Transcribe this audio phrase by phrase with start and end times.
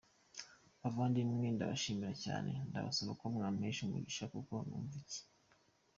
[0.81, 5.21] bavandimwe, ndabashimiye cyane ,ndasaba ko mwampesha umugisha kuko numva iki.